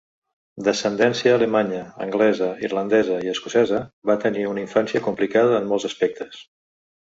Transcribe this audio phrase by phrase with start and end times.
[0.67, 6.45] D'ascendència alemanya, anglesa, irlandesa i escocesa, va tenir una infància complicada en molts aspectes.